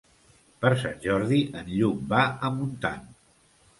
Per 0.63 0.69
Sant 0.83 0.95
Jordi 1.03 1.41
en 1.61 1.69
Lluc 1.75 2.01
va 2.15 2.23
a 2.49 2.55
Montant. 2.57 3.05